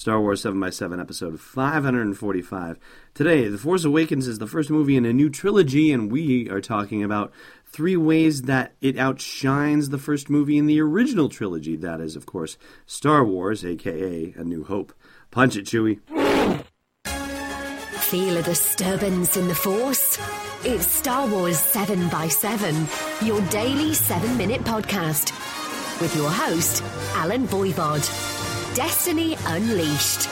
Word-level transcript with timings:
Star 0.00 0.18
Wars 0.18 0.42
7x7, 0.42 0.98
episode 0.98 1.38
545. 1.38 2.78
Today, 3.12 3.48
The 3.48 3.58
Force 3.58 3.84
Awakens 3.84 4.26
is 4.26 4.38
the 4.38 4.46
first 4.46 4.70
movie 4.70 4.96
in 4.96 5.04
a 5.04 5.12
new 5.12 5.28
trilogy, 5.28 5.92
and 5.92 6.10
we 6.10 6.48
are 6.48 6.62
talking 6.62 7.04
about 7.04 7.30
three 7.66 7.98
ways 7.98 8.42
that 8.44 8.72
it 8.80 8.96
outshines 8.96 9.90
the 9.90 9.98
first 9.98 10.30
movie 10.30 10.56
in 10.56 10.64
the 10.64 10.80
original 10.80 11.28
trilogy. 11.28 11.76
That 11.76 12.00
is, 12.00 12.16
of 12.16 12.24
course, 12.24 12.56
Star 12.86 13.26
Wars, 13.26 13.62
aka 13.62 14.32
A 14.38 14.42
New 14.42 14.64
Hope. 14.64 14.94
Punch 15.30 15.56
it, 15.56 15.66
Chewie. 15.66 16.00
Feel 17.04 18.38
a 18.38 18.42
disturbance 18.42 19.36
in 19.36 19.48
the 19.48 19.54
Force? 19.54 20.18
It's 20.64 20.86
Star 20.86 21.28
Wars 21.28 21.58
7x7, 21.58 23.26
your 23.26 23.42
daily 23.50 23.92
seven 23.92 24.34
minute 24.38 24.62
podcast. 24.62 25.30
With 26.00 26.16
your 26.16 26.30
host, 26.30 26.82
Allen 27.16 27.46
Voivod. 27.46 28.39
Destiny 28.74 29.36
Unleashed. 29.46 30.28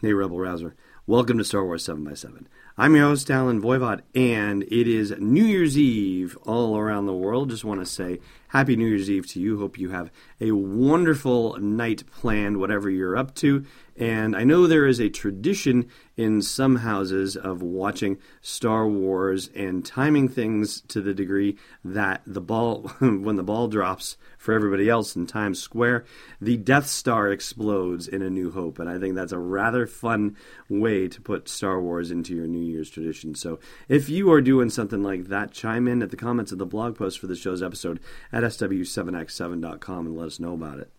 Hey, 0.00 0.12
Rebel 0.12 0.40
Rouser. 0.40 0.74
Welcome 1.06 1.38
to 1.38 1.44
Star 1.44 1.64
Wars 1.64 1.86
7x7. 1.86 2.46
I'm 2.76 2.96
your 2.96 3.08
host, 3.08 3.30
Allen 3.30 3.62
Voivod, 3.62 4.00
and 4.14 4.64
it 4.64 4.88
is 4.88 5.14
New 5.20 5.44
Year's 5.44 5.78
Eve 5.78 6.36
all 6.44 6.76
around 6.76 7.06
the 7.06 7.14
world. 7.14 7.50
Just 7.50 7.64
want 7.64 7.78
to 7.80 7.86
say 7.86 8.18
Happy 8.48 8.74
New 8.74 8.86
Year's 8.86 9.08
Eve 9.08 9.26
to 9.28 9.40
you. 9.40 9.58
Hope 9.60 9.78
you 9.78 9.90
have 9.90 10.10
a 10.40 10.50
wonderful 10.50 11.56
night 11.58 12.02
planned, 12.10 12.58
whatever 12.58 12.90
you're 12.90 13.16
up 13.16 13.34
to. 13.36 13.64
And 14.00 14.34
I 14.34 14.44
know 14.44 14.66
there 14.66 14.86
is 14.86 14.98
a 14.98 15.10
tradition 15.10 15.90
in 16.16 16.40
some 16.40 16.76
houses 16.76 17.36
of 17.36 17.60
watching 17.60 18.16
Star 18.40 18.88
Wars 18.88 19.50
and 19.54 19.84
timing 19.84 20.26
things 20.26 20.80
to 20.88 21.02
the 21.02 21.12
degree 21.12 21.58
that 21.84 22.22
the 22.26 22.40
ball, 22.40 22.88
when 22.98 23.36
the 23.36 23.42
ball 23.42 23.68
drops 23.68 24.16
for 24.38 24.54
everybody 24.54 24.88
else 24.88 25.14
in 25.14 25.26
Times 25.26 25.60
Square, 25.60 26.06
the 26.40 26.56
Death 26.56 26.86
Star 26.86 27.28
explodes 27.28 28.08
in 28.08 28.22
A 28.22 28.30
New 28.30 28.50
Hope. 28.50 28.78
And 28.78 28.88
I 28.88 28.98
think 28.98 29.16
that's 29.16 29.32
a 29.32 29.38
rather 29.38 29.86
fun 29.86 30.34
way 30.70 31.06
to 31.06 31.20
put 31.20 31.46
Star 31.46 31.78
Wars 31.78 32.10
into 32.10 32.34
your 32.34 32.46
New 32.46 32.64
Year's 32.64 32.88
tradition. 32.88 33.34
So 33.34 33.58
if 33.86 34.08
you 34.08 34.32
are 34.32 34.40
doing 34.40 34.70
something 34.70 35.02
like 35.02 35.26
that, 35.26 35.52
chime 35.52 35.86
in 35.86 36.02
at 36.02 36.08
the 36.08 36.16
comments 36.16 36.52
of 36.52 36.58
the 36.58 36.64
blog 36.64 36.96
post 36.96 37.18
for 37.18 37.26
the 37.26 37.36
show's 37.36 37.62
episode 37.62 38.00
at 38.32 38.44
sw7x7.com 38.44 40.06
and 40.06 40.16
let 40.16 40.28
us 40.28 40.40
know 40.40 40.54
about 40.54 40.78
it. 40.78 40.90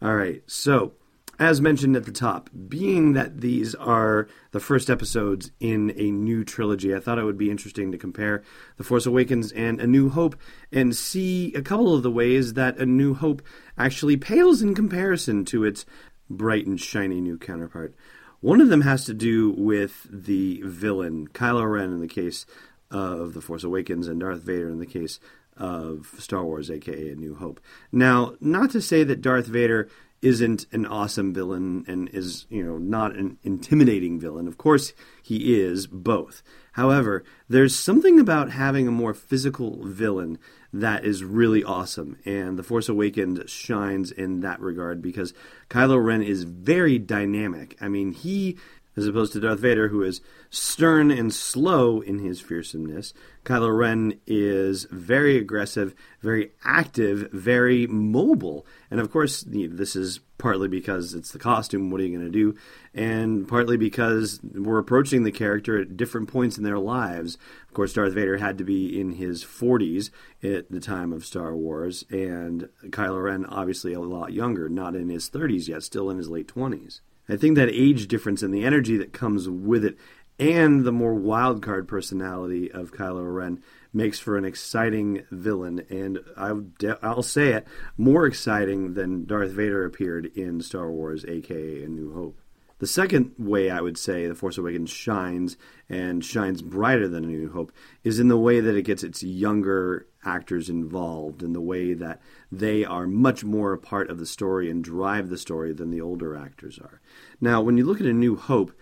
All 0.00 0.14
right, 0.14 0.42
so 0.46 0.94
as 1.40 1.58
mentioned 1.62 1.96
at 1.96 2.04
the 2.04 2.12
top, 2.12 2.50
being 2.68 3.14
that 3.14 3.40
these 3.40 3.74
are 3.76 4.28
the 4.50 4.60
first 4.60 4.90
episodes 4.90 5.50
in 5.58 5.90
a 5.96 6.10
new 6.10 6.44
trilogy, 6.44 6.94
I 6.94 7.00
thought 7.00 7.18
it 7.18 7.24
would 7.24 7.38
be 7.38 7.50
interesting 7.50 7.90
to 7.90 7.98
compare 7.98 8.42
The 8.76 8.84
Force 8.84 9.06
Awakens 9.06 9.50
and 9.52 9.80
A 9.80 9.86
New 9.86 10.10
Hope 10.10 10.36
and 10.70 10.94
see 10.94 11.54
a 11.54 11.62
couple 11.62 11.94
of 11.94 12.02
the 12.02 12.10
ways 12.10 12.52
that 12.52 12.76
A 12.76 12.84
New 12.84 13.14
Hope 13.14 13.40
actually 13.78 14.18
pales 14.18 14.60
in 14.60 14.74
comparison 14.74 15.46
to 15.46 15.64
its 15.64 15.86
bright 16.28 16.66
and 16.66 16.78
shiny 16.78 17.22
new 17.22 17.38
counterpart. 17.38 17.94
One 18.40 18.60
of 18.60 18.68
them 18.68 18.82
has 18.82 19.06
to 19.06 19.14
do 19.14 19.50
with 19.50 20.06
the 20.10 20.60
villain, 20.62 21.28
Kylo 21.28 21.72
Ren, 21.72 21.90
in 21.90 22.00
the 22.00 22.06
case 22.06 22.44
of 22.90 23.32
The 23.32 23.40
Force 23.40 23.64
Awakens, 23.64 24.08
and 24.08 24.20
Darth 24.20 24.42
Vader 24.42 24.68
in 24.68 24.78
the 24.78 24.84
case 24.84 25.18
of 25.56 26.14
Star 26.18 26.44
Wars, 26.44 26.70
aka 26.70 27.10
A 27.10 27.16
New 27.16 27.34
Hope. 27.34 27.60
Now, 27.92 28.34
not 28.40 28.70
to 28.70 28.80
say 28.80 29.04
that 29.04 29.20
Darth 29.20 29.46
Vader 29.46 29.88
isn't 30.22 30.66
an 30.72 30.84
awesome 30.84 31.32
villain 31.32 31.84
and 31.88 32.08
is, 32.10 32.46
you 32.50 32.62
know, 32.62 32.76
not 32.76 33.16
an 33.16 33.38
intimidating 33.42 34.20
villain. 34.20 34.46
Of 34.46 34.58
course, 34.58 34.92
he 35.22 35.58
is 35.58 35.86
both. 35.86 36.42
However, 36.72 37.24
there's 37.48 37.74
something 37.74 38.20
about 38.20 38.50
having 38.50 38.86
a 38.86 38.92
more 38.92 39.14
physical 39.14 39.84
villain 39.84 40.38
that 40.72 41.04
is 41.04 41.24
really 41.24 41.64
awesome, 41.64 42.16
and 42.24 42.56
The 42.58 42.62
Force 42.62 42.88
Awakens 42.88 43.50
shines 43.50 44.12
in 44.12 44.40
that 44.40 44.60
regard 44.60 45.02
because 45.02 45.34
Kylo 45.68 46.02
Ren 46.04 46.22
is 46.22 46.44
very 46.44 46.98
dynamic. 46.98 47.76
I 47.80 47.88
mean, 47.88 48.12
he 48.12 48.56
as 48.96 49.06
opposed 49.06 49.32
to 49.32 49.40
Darth 49.40 49.60
Vader, 49.60 49.88
who 49.88 50.02
is 50.02 50.20
stern 50.50 51.10
and 51.10 51.32
slow 51.32 52.00
in 52.00 52.18
his 52.18 52.40
fearsomeness. 52.40 53.12
Kylo 53.44 53.76
Ren 53.76 54.18
is 54.26 54.86
very 54.90 55.36
aggressive, 55.36 55.94
very 56.20 56.52
active, 56.64 57.30
very 57.32 57.86
mobile. 57.86 58.66
And 58.90 59.00
of 59.00 59.10
course, 59.10 59.44
this 59.46 59.96
is 59.96 60.20
partly 60.36 60.68
because 60.68 61.14
it's 61.14 61.32
the 61.32 61.38
costume. 61.38 61.90
What 61.90 62.00
are 62.00 62.04
you 62.04 62.16
going 62.16 62.30
to 62.30 62.32
do? 62.32 62.54
And 62.92 63.46
partly 63.46 63.76
because 63.76 64.40
we're 64.42 64.78
approaching 64.78 65.22
the 65.22 65.32
character 65.32 65.80
at 65.80 65.96
different 65.96 66.28
points 66.28 66.58
in 66.58 66.64
their 66.64 66.78
lives. 66.78 67.38
Of 67.68 67.74
course, 67.74 67.92
Darth 67.92 68.14
Vader 68.14 68.38
had 68.38 68.58
to 68.58 68.64
be 68.64 69.00
in 69.00 69.12
his 69.12 69.44
40s 69.44 70.10
at 70.42 70.70
the 70.70 70.80
time 70.80 71.12
of 71.12 71.24
Star 71.24 71.54
Wars, 71.54 72.04
and 72.10 72.68
Kylo 72.86 73.22
Ren 73.22 73.46
obviously 73.46 73.92
a 73.92 74.00
lot 74.00 74.32
younger, 74.32 74.68
not 74.68 74.96
in 74.96 75.08
his 75.08 75.30
30s 75.30 75.68
yet, 75.68 75.82
still 75.82 76.10
in 76.10 76.16
his 76.16 76.28
late 76.28 76.48
20s. 76.48 77.00
I 77.30 77.36
think 77.36 77.56
that 77.56 77.70
age 77.70 78.08
difference 78.08 78.42
and 78.42 78.52
the 78.52 78.64
energy 78.64 78.96
that 78.96 79.12
comes 79.12 79.48
with 79.48 79.84
it, 79.84 79.96
and 80.38 80.84
the 80.84 80.92
more 80.92 81.14
wild 81.14 81.62
card 81.62 81.86
personality 81.86 82.72
of 82.72 82.92
Kylo 82.92 83.32
Ren, 83.32 83.62
makes 83.92 84.18
for 84.18 84.36
an 84.36 84.44
exciting 84.44 85.24
villain, 85.30 85.84
and 85.90 86.20
I'll, 86.36 86.64
I'll 87.02 87.22
say 87.22 87.52
it, 87.52 87.66
more 87.96 88.26
exciting 88.26 88.94
than 88.94 89.26
Darth 89.26 89.50
Vader 89.50 89.84
appeared 89.84 90.26
in 90.34 90.60
Star 90.60 90.90
Wars, 90.90 91.24
aka 91.26 91.84
A 91.84 91.88
New 91.88 92.14
Hope. 92.14 92.40
The 92.78 92.86
second 92.86 93.32
way 93.36 93.68
I 93.70 93.82
would 93.82 93.98
say 93.98 94.26
The 94.26 94.34
Force 94.34 94.56
Awakens 94.56 94.88
shines 94.88 95.58
and 95.88 96.24
shines 96.24 96.62
brighter 96.62 97.08
than 97.08 97.24
A 97.24 97.28
New 97.28 97.52
Hope 97.52 97.72
is 98.02 98.18
in 98.18 98.28
the 98.28 98.38
way 98.38 98.60
that 98.60 98.74
it 98.74 98.82
gets 98.82 99.04
its 99.04 99.22
younger 99.22 100.06
actors 100.24 100.68
involved, 100.68 101.42
in 101.42 101.52
the 101.52 101.60
way 101.60 101.94
that 101.94 102.20
they 102.50 102.84
are 102.84 103.06
much 103.06 103.44
more 103.44 103.72
a 103.72 103.78
part 103.78 104.10
of 104.10 104.18
the 104.18 104.26
story 104.26 104.70
and 104.70 104.84
drive 104.84 105.28
the 105.28 105.38
story 105.38 105.72
than 105.72 105.90
the 105.90 106.00
older 106.00 106.36
actors 106.36 106.78
are. 106.78 107.00
Now, 107.40 107.60
when 107.60 107.76
you 107.76 107.84
look 107.84 108.00
at 108.00 108.06
A 108.06 108.12
New 108.12 108.36
Hope, 108.36 108.72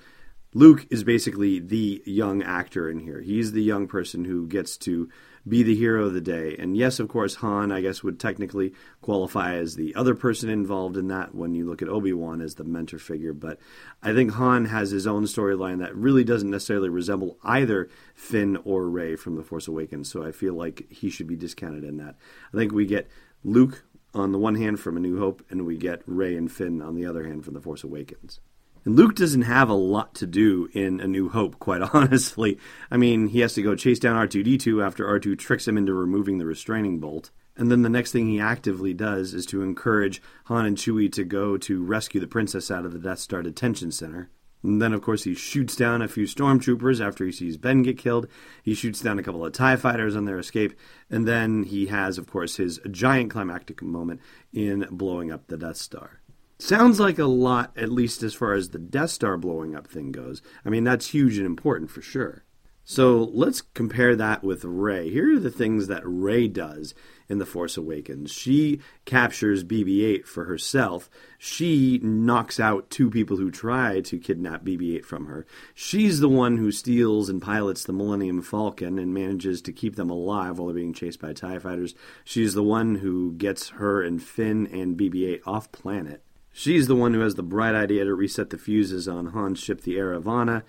Luke 0.55 0.87
is 0.91 1.05
basically 1.05 1.59
the 1.59 2.03
young 2.07 2.43
actor 2.43 2.89
in 2.89 3.01
here. 3.01 3.21
He's 3.21 3.53
the 3.53 3.63
young 3.63 3.87
person 3.87 4.25
who 4.25 4.47
gets 4.47 4.79
to 4.79 5.11
be 5.47 5.63
the 5.63 5.75
hero 5.75 6.07
of 6.07 6.15
the 6.15 6.21
day. 6.21 6.57
And 6.59 6.77
yes, 6.77 6.99
of 7.01 7.09
course, 7.09 7.37
Han, 7.37 7.71
I 7.71 7.81
guess, 7.81 8.03
would 8.03 8.19
technically 8.19 8.73
qualify 9.03 9.57
as 9.57 9.77
the 9.77 9.95
other 9.95 10.15
person 10.15 10.49
involved 10.49 10.97
in 10.97 11.09
that 11.09 11.35
when 11.35 11.55
you 11.55 11.67
look 11.67 11.83
at 11.83 11.89
Obi 11.89 12.13
Wan 12.13 12.41
as 12.41 12.55
the 12.55 12.65
mentor 12.65 12.99
figure. 12.99 13.33
But 13.33 13.59
I 14.03 14.15
think 14.15 14.33
Han 14.33 14.67
has 14.67 14.91
his 14.91 15.07
own 15.07 15.25
storyline 15.25 15.81
that 15.81 15.95
really 15.95 16.25
doesn't 16.25 16.51
necessarily 16.51 16.89
resemble 16.89 17.39
either 17.43 17.89
Finn 18.15 18.59
or 18.65 18.89
Rey 18.89 19.17
from 19.17 19.37
The 19.37 19.45
Force 19.45 19.69
Awakens. 19.69 20.11
So 20.11 20.25
I 20.25 20.33
feel 20.33 20.55
like 20.55 20.87
he 20.91 21.11
should 21.11 21.27
be 21.27 21.37
discounted 21.37 21.85
in 21.85 21.99
that. 21.99 22.17
I 22.53 22.57
think 22.57 22.73
we 22.73 22.87
get 22.87 23.09
Luke 23.45 23.85
on 24.15 24.33
the 24.33 24.39
one 24.39 24.55
hand 24.55 24.81
from 24.81 24.97
A 24.97 25.01
New 25.01 25.19
Hope, 25.19 25.45
and 25.51 25.67
we 25.67 25.77
get 25.77 26.03
Rey 26.07 26.37
and 26.37 26.51
Finn 26.51 26.81
on 26.81 26.95
the 26.95 27.05
other 27.05 27.25
hand 27.25 27.45
from 27.45 27.55
The 27.55 27.61
Force 27.61 27.85
Awakens. 27.85 28.41
And 28.85 28.97
Luke 28.97 29.15
doesn't 29.15 29.43
have 29.43 29.69
a 29.69 29.75
lot 29.75 30.15
to 30.17 30.27
do 30.27 30.69
in 30.73 31.01
A 31.01 31.07
New 31.07 31.29
Hope, 31.29 31.59
quite 31.59 31.83
honestly. 31.93 32.59
I 32.91 32.97
mean, 32.97 33.29
he 33.29 33.41
has 33.41 33.55
to 33.55 33.63
go 33.63 33.75
chase 33.75 33.99
down 33.99 34.17
R2D2 34.17 34.85
after 34.85 35.07
R2 35.07 35.39
tricks 35.39 35.69
him 35.69 35.77
into 35.77 35.93
removing 35.93 36.39
the 36.39 36.47
restraining 36.47 36.99
bolt. 37.01 37.31
And 37.57 37.73
then 37.73 37.83
the 37.83 37.89
next 37.89 38.13
thing 38.13 38.29
he 38.29 38.41
actively 38.41 38.95
does 38.95 39.35
is 39.35 39.45
to 39.47 39.63
encourage 39.63 40.23
Han 40.45 40.65
and 40.65 40.77
Chewie 40.77 41.13
to 41.13 41.25
go 41.25 41.57
to 41.59 41.85
rescue 41.85 42.21
the 42.21 42.29
princess 42.29 42.71
out 42.71 42.85
of 42.85 42.93
the 42.93 43.01
Death 43.01 43.19
Star 43.19 43.43
detention 43.43 43.91
center. 43.91 44.31
And 44.63 44.83
then, 44.83 44.93
of 44.93 45.03
course, 45.03 45.25
he 45.25 45.35
shoots 45.35 45.77
down 45.77 46.03
a 46.03 46.09
few 46.09 46.25
stormtroopers 46.25 47.05
after 47.05 47.25
he 47.25 47.33
sees 47.33 47.57
Ben 47.57 47.83
get 47.83 47.99
killed. 47.99 48.27
He 48.63 48.75
shoots 48.75 49.01
down 49.01 49.19
a 49.19 49.23
couple 49.23 49.45
of 49.45 49.53
TIE 49.53 49.77
fighters 49.77 50.17
on 50.17 50.25
their 50.25 50.39
escape. 50.39 50.75
And 51.11 51.27
then 51.27 51.65
he 51.65 51.87
has, 51.87 52.19
of 52.19 52.27
course, 52.27 52.57
his 52.57 52.81
giant 52.91 53.31
climactic 53.31 53.83
moment 53.83 54.21
in 54.53 54.87
blowing 54.91 55.31
up 55.31 55.47
the 55.47 55.57
Death 55.57 55.77
Star. 55.77 56.21
Sounds 56.61 56.99
like 56.99 57.21
a 57.21 57.25
lot, 57.25 57.73
at 57.77 57.93
least 57.93 58.23
as 58.25 58.35
far 58.35 58.53
as 58.55 58.71
the 58.71 58.81
Death 58.81 59.11
Star 59.11 59.37
blowing 59.37 59.77
up 59.77 59.87
thing 59.87 60.11
goes. 60.11 60.43
I 60.65 60.71
mean, 60.71 60.83
that's 60.83 61.09
huge 61.09 61.37
and 61.37 61.47
important 61.47 61.91
for 61.91 62.03
sure. 62.03 62.45
So 62.91 63.31
let's 63.35 63.61
compare 63.61 64.17
that 64.17 64.43
with 64.43 64.65
Rey. 64.65 65.11
Here 65.11 65.37
are 65.37 65.39
the 65.39 65.51
things 65.51 65.89
that 65.89 66.03
Rey 66.05 66.49
does 66.49 66.95
in 67.29 67.37
The 67.37 67.45
Force 67.45 67.77
Awakens. 67.77 68.33
She 68.33 68.81
captures 69.05 69.63
BB 69.63 70.03
8 70.05 70.27
for 70.27 70.47
herself. 70.47 71.11
She 71.37 72.01
knocks 72.03 72.59
out 72.59 72.89
two 72.89 73.11
people 73.11 73.37
who 73.37 73.51
try 73.51 74.01
to 74.01 74.19
kidnap 74.19 74.65
BB 74.65 74.97
8 74.97 75.05
from 75.05 75.27
her. 75.27 75.47
She's 75.75 76.21
the 76.21 76.31
one 76.31 76.57
who 76.57 76.73
steals 76.73 77.29
and 77.29 77.43
pilots 77.43 77.85
the 77.85 77.93
Millennium 77.93 78.41
Falcon 78.41 78.99
and 78.99 79.13
manages 79.13 79.61
to 79.63 79.73
keep 79.73 79.97
them 79.97 80.09
alive 80.09 80.59
while 80.59 80.69
they're 80.69 80.77
being 80.77 80.95
chased 80.95 81.21
by 81.21 81.35
TIE 81.35 81.59
fighters. 81.59 81.95
She's 82.25 82.55
the 82.55 82.65
one 82.65 82.97
who 82.97 83.35
gets 83.35 83.69
her 83.69 84.03
and 84.03 84.21
Finn 84.21 84.67
and 84.67 84.97
BB 84.97 85.29
8 85.29 85.43
off 85.47 85.71
planet. 85.73 86.25
She's 86.59 86.89
the 86.89 86.97
one 86.97 87.15
who 87.15 87.21
has 87.21 87.37
the 87.37 87.45
bright 87.45 87.77
idea 87.77 88.05
to 88.05 88.13
reset 88.13 88.51
the 88.51 88.59
fuses 88.59 89.07
on 89.07 89.27
Han's 89.27 89.61
ship, 89.61 89.83
the 89.83 89.95
Eravana. 89.97 90.65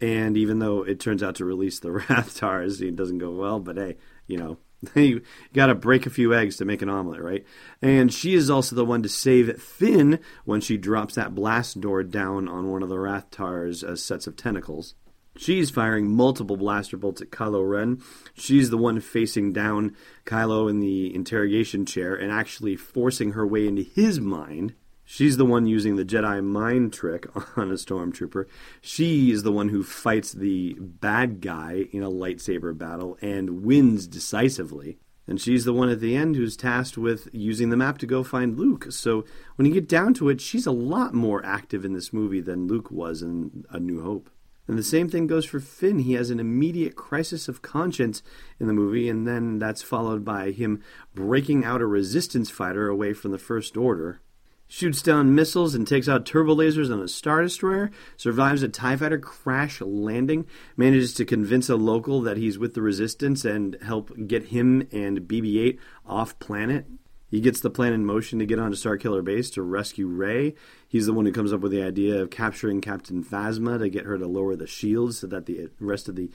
And 0.00 0.38
even 0.38 0.58
though 0.58 0.84
it 0.84 0.98
turns 0.98 1.22
out 1.22 1.34
to 1.34 1.44
release 1.44 1.78
the 1.78 1.88
Rathtars, 2.08 2.80
it 2.80 2.96
doesn't 2.96 3.18
go 3.18 3.30
well. 3.30 3.60
But 3.60 3.76
hey, 3.76 3.96
you 4.26 4.38
know, 4.38 4.56
you 4.94 5.20
got 5.52 5.66
to 5.66 5.74
break 5.74 6.06
a 6.06 6.10
few 6.10 6.32
eggs 6.32 6.56
to 6.56 6.64
make 6.64 6.80
an 6.80 6.88
omelet, 6.88 7.20
right? 7.20 7.44
And 7.82 8.10
she 8.10 8.34
is 8.34 8.48
also 8.48 8.74
the 8.74 8.86
one 8.86 9.02
to 9.02 9.08
save 9.10 9.60
Finn 9.62 10.18
when 10.46 10.62
she 10.62 10.78
drops 10.78 11.14
that 11.16 11.34
blast 11.34 11.78
door 11.78 12.02
down 12.02 12.48
on 12.48 12.70
one 12.70 12.82
of 12.82 12.88
the 12.88 12.96
Rathtar's 12.96 13.84
uh, 13.84 13.96
sets 13.96 14.26
of 14.26 14.36
tentacles. 14.36 14.94
She's 15.36 15.68
firing 15.68 16.08
multiple 16.08 16.56
blaster 16.56 16.96
bolts 16.96 17.20
at 17.20 17.30
Kylo 17.30 17.68
Ren. 17.68 18.02
She's 18.32 18.70
the 18.70 18.78
one 18.78 18.98
facing 18.98 19.52
down 19.52 19.94
Kylo 20.24 20.70
in 20.70 20.80
the 20.80 21.14
interrogation 21.14 21.84
chair 21.84 22.14
and 22.14 22.32
actually 22.32 22.76
forcing 22.76 23.32
her 23.32 23.46
way 23.46 23.68
into 23.68 23.82
his 23.82 24.18
mind 24.20 24.72
She's 25.04 25.36
the 25.36 25.44
one 25.44 25.66
using 25.66 25.96
the 25.96 26.04
Jedi 26.04 26.42
mind 26.42 26.92
trick 26.92 27.26
on 27.56 27.70
a 27.70 27.74
stormtrooper. 27.74 28.46
She 28.80 29.30
is 29.30 29.42
the 29.42 29.52
one 29.52 29.68
who 29.68 29.82
fights 29.82 30.32
the 30.32 30.74
bad 30.78 31.40
guy 31.40 31.86
in 31.92 32.02
a 32.02 32.10
lightsaber 32.10 32.76
battle 32.76 33.18
and 33.20 33.64
wins 33.64 34.06
decisively. 34.06 34.98
And 35.26 35.40
she's 35.40 35.64
the 35.64 35.72
one 35.72 35.88
at 35.88 36.00
the 36.00 36.16
end 36.16 36.36
who's 36.36 36.56
tasked 36.56 36.98
with 36.98 37.28
using 37.32 37.70
the 37.70 37.76
map 37.76 37.98
to 37.98 38.06
go 38.06 38.22
find 38.22 38.58
Luke. 38.58 38.86
So 38.90 39.24
when 39.56 39.66
you 39.66 39.72
get 39.72 39.88
down 39.88 40.12
to 40.14 40.28
it, 40.28 40.40
she's 40.40 40.66
a 40.66 40.72
lot 40.72 41.14
more 41.14 41.44
active 41.44 41.84
in 41.84 41.94
this 41.94 42.12
movie 42.12 42.42
than 42.42 42.66
Luke 42.66 42.90
was 42.90 43.22
in 43.22 43.64
A 43.70 43.80
New 43.80 44.02
Hope. 44.02 44.28
And 44.66 44.78
the 44.78 44.82
same 44.82 45.08
thing 45.08 45.26
goes 45.26 45.44
for 45.44 45.60
Finn. 45.60 46.00
He 46.00 46.14
has 46.14 46.30
an 46.30 46.40
immediate 46.40 46.96
crisis 46.96 47.48
of 47.48 47.62
conscience 47.62 48.22
in 48.58 48.66
the 48.66 48.72
movie, 48.72 49.10
and 49.10 49.26
then 49.26 49.58
that's 49.58 49.82
followed 49.82 50.24
by 50.24 50.52
him 50.52 50.82
breaking 51.14 51.64
out 51.64 51.82
a 51.82 51.86
resistance 51.86 52.48
fighter 52.48 52.88
away 52.88 53.12
from 53.12 53.30
the 53.30 53.38
First 53.38 53.76
Order 53.76 54.20
shoots 54.66 55.02
down 55.02 55.34
missiles 55.34 55.74
and 55.74 55.86
takes 55.86 56.08
out 56.08 56.26
turbo 56.26 56.54
lasers 56.54 56.92
on 56.92 57.00
a 57.00 57.08
Star 57.08 57.42
Destroyer, 57.42 57.90
survives 58.16 58.62
a 58.62 58.68
TIE 58.68 58.96
fighter 58.96 59.18
crash 59.18 59.80
landing, 59.80 60.46
manages 60.76 61.14
to 61.14 61.24
convince 61.24 61.68
a 61.68 61.76
local 61.76 62.20
that 62.22 62.36
he's 62.36 62.58
with 62.58 62.74
the 62.74 62.82
Resistance 62.82 63.44
and 63.44 63.76
help 63.82 64.10
get 64.26 64.46
him 64.46 64.88
and 64.92 65.22
BB 65.22 65.66
8 65.66 65.80
off 66.06 66.38
planet. 66.38 66.86
He 67.30 67.40
gets 67.40 67.60
the 67.60 67.70
plan 67.70 67.92
in 67.92 68.06
motion 68.06 68.38
to 68.38 68.46
get 68.46 68.60
onto 68.60 68.76
Starkiller 68.76 69.24
Base 69.24 69.50
to 69.50 69.62
rescue 69.62 70.06
Rey. 70.06 70.54
He's 70.86 71.06
the 71.06 71.12
one 71.12 71.26
who 71.26 71.32
comes 71.32 71.52
up 71.52 71.60
with 71.60 71.72
the 71.72 71.82
idea 71.82 72.22
of 72.22 72.30
capturing 72.30 72.80
Captain 72.80 73.24
Phasma 73.24 73.78
to 73.80 73.88
get 73.88 74.04
her 74.04 74.16
to 74.18 74.26
lower 74.28 74.54
the 74.54 74.68
shields 74.68 75.18
so 75.18 75.26
that 75.26 75.46
the 75.46 75.68
rest 75.80 76.08
of 76.08 76.14
the 76.14 76.30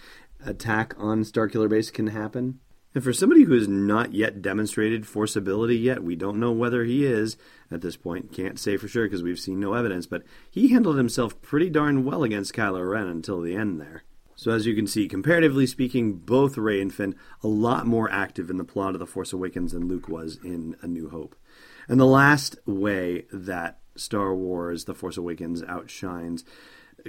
attack 0.46 0.94
on 0.98 1.24
Starkiller 1.24 1.70
Base 1.70 1.90
can 1.90 2.08
happen. 2.08 2.60
And 2.96 3.04
for 3.04 3.14
somebody 3.14 3.44
who 3.44 3.54
has 3.54 3.68
not 3.68 4.14
yet 4.14 4.42
demonstrated 4.42 5.04
forceability 5.04 5.82
yet, 5.82 6.04
we 6.04 6.16
don't 6.16 6.40
know 6.40 6.52
whether 6.52 6.84
he 6.84 7.06
is 7.06 7.38
at 7.70 7.82
this 7.82 7.96
point. 7.96 8.34
Can't 8.34 8.60
say 8.60 8.78
for 8.78 8.88
sure 8.88 9.06
because 9.06 9.22
we've 9.22 9.40
seen 9.40 9.60
no 9.60 9.74
evidence, 9.74 10.08
but 10.08 10.24
he 10.50 10.70
handled 10.70 10.98
himself 10.98 11.40
pretty 11.42 11.70
darn 11.70 12.04
well 12.04 12.24
against 12.24 12.54
Kylo 12.54 12.90
Ren 12.90 13.08
until 13.08 13.42
the 13.42 13.56
end 13.56 13.80
there. 13.80 14.04
So 14.36 14.52
as 14.52 14.66
you 14.66 14.74
can 14.74 14.88
see, 14.88 15.08
comparatively 15.08 15.68
speaking, 15.68 16.14
both 16.14 16.58
Rey 16.58 16.82
and 16.82 16.94
Finn 16.94 17.14
a 17.44 17.48
lot 17.48 17.86
more 17.86 18.10
active 18.10 18.50
in 18.50 18.58
the 18.58 18.64
plot 18.64 18.96
of 18.96 19.00
The 19.00 19.06
Force 19.06 19.34
Awakens 19.34 19.74
than 19.74 19.88
Luke 19.88 20.08
was 20.08 20.40
in 20.44 20.78
A 20.82 20.88
New 20.88 21.10
Hope. 21.10 21.36
And 21.90 22.00
the 22.00 22.06
last 22.06 22.58
way 22.66 23.26
that 23.34 23.80
Star 23.98 24.34
Wars 24.34 24.86
The 24.86 24.96
Force 24.96 25.18
Awakens 25.18 25.62
outshines 25.64 26.46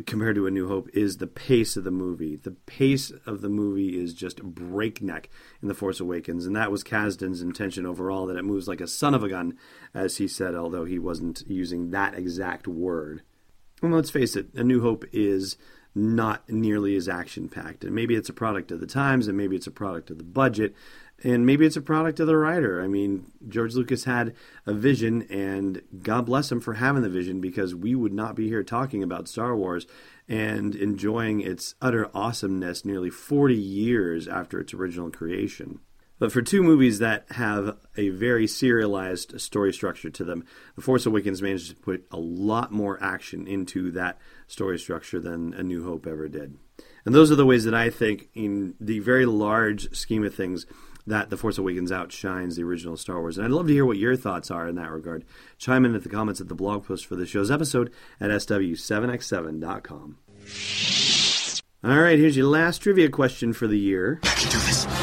compared 0.06 0.36
to 0.36 0.46
A 0.46 0.50
New 0.50 0.68
Hope 0.68 0.88
is 0.92 1.16
the 1.16 1.26
pace 1.26 1.76
of 1.76 1.84
the 1.84 1.90
movie. 1.90 2.36
The 2.36 2.52
pace 2.52 3.10
of 3.26 3.40
the 3.40 3.48
movie 3.48 4.00
is 4.00 4.14
just 4.14 4.42
breakneck 4.42 5.30
in 5.62 5.68
The 5.68 5.74
Force 5.74 6.00
Awakens, 6.00 6.46
and 6.46 6.56
that 6.56 6.70
was 6.70 6.84
Kasdan's 6.84 7.42
intention 7.42 7.86
overall 7.86 8.26
that 8.26 8.36
it 8.36 8.44
moves 8.44 8.68
like 8.68 8.80
a 8.80 8.86
son 8.86 9.14
of 9.14 9.22
a 9.22 9.28
gun, 9.28 9.56
as 9.94 10.16
he 10.18 10.28
said, 10.28 10.54
although 10.54 10.84
he 10.84 10.98
wasn't 10.98 11.42
using 11.46 11.90
that 11.90 12.14
exact 12.14 12.66
word. 12.66 13.22
And 13.82 13.94
let's 13.94 14.10
face 14.10 14.36
it, 14.36 14.48
A 14.54 14.64
New 14.64 14.82
Hope 14.82 15.04
is 15.12 15.56
not 15.94 16.48
nearly 16.48 16.94
as 16.96 17.08
action 17.08 17.48
packed. 17.48 17.84
And 17.84 17.94
maybe 17.94 18.14
it's 18.14 18.28
a 18.28 18.34
product 18.34 18.70
of 18.70 18.80
the 18.80 18.86
times, 18.86 19.26
and 19.26 19.36
maybe 19.36 19.56
it's 19.56 19.66
a 19.66 19.72
product 19.72 20.10
of 20.10 20.18
the 20.18 20.24
budget, 20.24 20.74
and 21.22 21.44
maybe 21.44 21.66
it's 21.66 21.76
a 21.76 21.82
product 21.82 22.20
of 22.20 22.26
the 22.26 22.36
writer. 22.36 22.82
I 22.82 22.86
mean, 22.86 23.30
George 23.48 23.74
Lucas 23.74 24.04
had 24.04 24.34
a 24.66 24.72
vision, 24.72 25.22
and 25.30 25.82
God 26.02 26.26
bless 26.26 26.50
him 26.50 26.60
for 26.60 26.74
having 26.74 27.02
the 27.02 27.08
vision 27.08 27.40
because 27.40 27.74
we 27.74 27.94
would 27.94 28.12
not 28.12 28.34
be 28.34 28.48
here 28.48 28.62
talking 28.62 29.02
about 29.02 29.28
Star 29.28 29.54
Wars 29.56 29.86
and 30.28 30.74
enjoying 30.74 31.40
its 31.40 31.74
utter 31.82 32.08
awesomeness 32.14 32.84
nearly 32.84 33.10
40 33.10 33.54
years 33.54 34.28
after 34.28 34.60
its 34.60 34.72
original 34.72 35.10
creation. 35.10 35.80
But 36.20 36.32
for 36.32 36.42
two 36.42 36.62
movies 36.62 36.98
that 36.98 37.24
have 37.30 37.78
a 37.96 38.10
very 38.10 38.46
serialized 38.46 39.40
story 39.40 39.72
structure 39.72 40.10
to 40.10 40.22
them, 40.22 40.44
The 40.76 40.82
Force 40.82 41.06
Awakens 41.06 41.40
managed 41.40 41.70
to 41.70 41.76
put 41.76 42.06
a 42.10 42.18
lot 42.18 42.70
more 42.70 43.02
action 43.02 43.46
into 43.46 43.90
that 43.92 44.18
story 44.46 44.78
structure 44.78 45.18
than 45.18 45.54
A 45.54 45.62
New 45.62 45.82
Hope 45.82 46.06
ever 46.06 46.28
did. 46.28 46.58
And 47.06 47.14
those 47.14 47.32
are 47.32 47.36
the 47.36 47.46
ways 47.46 47.64
that 47.64 47.74
I 47.74 47.88
think, 47.88 48.28
in 48.34 48.74
the 48.78 48.98
very 48.98 49.24
large 49.24 49.94
scheme 49.96 50.22
of 50.22 50.34
things, 50.34 50.66
that 51.06 51.30
The 51.30 51.36
Force 51.36 51.58
Awakens 51.58 51.92
outshines 51.92 52.56
the 52.56 52.62
original 52.62 52.96
Star 52.96 53.20
Wars. 53.20 53.38
And 53.38 53.44
I'd 53.46 53.52
love 53.52 53.66
to 53.68 53.72
hear 53.72 53.86
what 53.86 53.96
your 53.96 54.16
thoughts 54.16 54.50
are 54.50 54.68
in 54.68 54.74
that 54.76 54.90
regard. 54.90 55.24
Chime 55.58 55.84
in 55.84 55.94
at 55.94 56.02
the 56.02 56.08
comments 56.08 56.40
at 56.40 56.48
the 56.48 56.54
blog 56.54 56.84
post 56.86 57.06
for 57.06 57.16
the 57.16 57.26
show's 57.26 57.50
episode 57.50 57.92
at 58.20 58.30
sw7x7.com. 58.30 60.18
All 61.82 61.98
right, 61.98 62.18
here's 62.18 62.36
your 62.36 62.46
last 62.46 62.78
trivia 62.78 63.08
question 63.08 63.52
for 63.52 63.66
the 63.66 63.78
year. 63.78 64.20
I 64.22 64.28
can 64.28 64.50
do 64.50 64.58
this. 64.58 64.99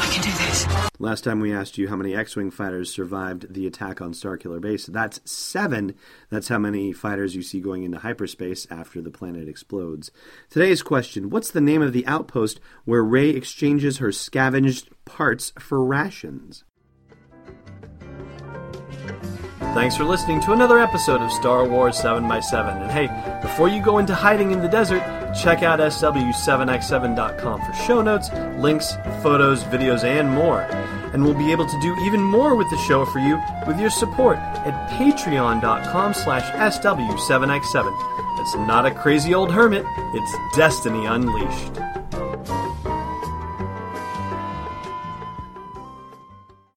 Last 1.00 1.22
time 1.22 1.38
we 1.38 1.52
asked 1.52 1.78
you 1.78 1.86
how 1.86 1.94
many 1.94 2.16
X 2.16 2.34
Wing 2.34 2.50
fighters 2.50 2.92
survived 2.92 3.54
the 3.54 3.68
attack 3.68 4.00
on 4.00 4.12
Starkiller 4.12 4.60
Base. 4.60 4.86
That's 4.86 5.20
seven. 5.24 5.94
That's 6.28 6.48
how 6.48 6.58
many 6.58 6.92
fighters 6.92 7.36
you 7.36 7.42
see 7.42 7.60
going 7.60 7.84
into 7.84 7.98
hyperspace 7.98 8.66
after 8.68 9.00
the 9.00 9.12
planet 9.12 9.48
explodes. 9.48 10.10
Today's 10.50 10.82
question 10.82 11.30
What's 11.30 11.52
the 11.52 11.60
name 11.60 11.82
of 11.82 11.92
the 11.92 12.04
outpost 12.08 12.58
where 12.84 13.04
Rey 13.04 13.30
exchanges 13.30 13.98
her 13.98 14.10
scavenged 14.10 14.88
parts 15.04 15.52
for 15.56 15.84
rations? 15.84 16.64
Thanks 19.74 19.96
for 19.96 20.04
listening 20.04 20.40
to 20.40 20.52
another 20.52 20.80
episode 20.80 21.20
of 21.20 21.30
Star 21.30 21.64
Wars 21.64 21.96
7x7. 21.96 22.82
And 22.82 22.90
hey, 22.90 23.38
before 23.40 23.68
you 23.68 23.80
go 23.80 23.98
into 23.98 24.16
hiding 24.16 24.50
in 24.50 24.62
the 24.62 24.68
desert, 24.68 25.02
check 25.34 25.62
out 25.62 25.80
SW7x7.com 25.80 27.60
for 27.60 27.72
show 27.74 28.02
notes, 28.02 28.30
links, 28.58 28.96
photos, 29.22 29.62
videos, 29.64 30.04
and 30.04 30.30
more. 30.30 30.62
And 31.12 31.24
we'll 31.24 31.34
be 31.34 31.52
able 31.52 31.66
to 31.66 31.80
do 31.80 31.96
even 32.00 32.20
more 32.20 32.54
with 32.54 32.68
the 32.70 32.78
show 32.78 33.04
for 33.06 33.18
you 33.18 33.40
with 33.66 33.80
your 33.80 33.90
support 33.90 34.38
at 34.38 34.90
patreon.com 34.90 36.14
slash 36.14 36.44
SW7x7. 36.52 38.40
It's 38.40 38.54
not 38.54 38.86
a 38.86 38.90
crazy 38.90 39.34
old 39.34 39.50
hermit, 39.50 39.84
it's 40.14 40.34
destiny 40.56 41.06
unleashed. 41.06 41.97